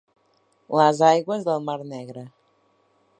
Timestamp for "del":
1.49-1.63